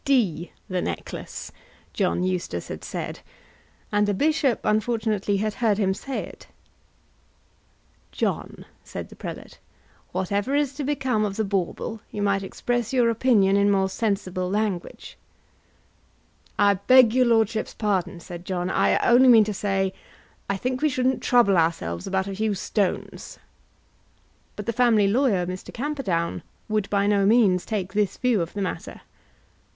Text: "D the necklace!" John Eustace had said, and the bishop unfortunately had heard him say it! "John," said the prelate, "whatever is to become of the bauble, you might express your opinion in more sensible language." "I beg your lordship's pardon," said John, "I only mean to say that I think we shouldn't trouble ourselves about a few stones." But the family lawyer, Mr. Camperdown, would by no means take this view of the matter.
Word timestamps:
"D 0.03 0.51
the 0.67 0.81
necklace!" 0.81 1.51
John 1.93 2.23
Eustace 2.23 2.69
had 2.69 2.83
said, 2.83 3.19
and 3.91 4.07
the 4.07 4.15
bishop 4.15 4.59
unfortunately 4.63 5.37
had 5.37 5.53
heard 5.53 5.77
him 5.77 5.93
say 5.93 6.23
it! 6.25 6.47
"John," 8.11 8.65
said 8.83 9.09
the 9.09 9.15
prelate, 9.15 9.59
"whatever 10.11 10.55
is 10.55 10.73
to 10.73 10.83
become 10.83 11.23
of 11.23 11.35
the 11.35 11.43
bauble, 11.43 12.01
you 12.09 12.23
might 12.23 12.41
express 12.41 12.91
your 12.91 13.11
opinion 13.11 13.55
in 13.55 13.69
more 13.69 13.89
sensible 13.89 14.49
language." 14.49 15.19
"I 16.57 16.73
beg 16.87 17.13
your 17.13 17.27
lordship's 17.27 17.75
pardon," 17.75 18.19
said 18.19 18.43
John, 18.43 18.71
"I 18.71 18.97
only 19.07 19.27
mean 19.27 19.43
to 19.43 19.53
say 19.53 19.93
that 20.47 20.55
I 20.55 20.57
think 20.57 20.81
we 20.81 20.89
shouldn't 20.89 21.21
trouble 21.21 21.57
ourselves 21.57 22.07
about 22.07 22.25
a 22.27 22.33
few 22.35 22.55
stones." 22.55 23.37
But 24.55 24.65
the 24.65 24.73
family 24.73 25.07
lawyer, 25.07 25.45
Mr. 25.45 25.71
Camperdown, 25.71 26.41
would 26.67 26.89
by 26.89 27.05
no 27.05 27.23
means 27.27 27.67
take 27.67 27.93
this 27.93 28.17
view 28.17 28.41
of 28.41 28.53
the 28.53 28.63
matter. 28.63 29.01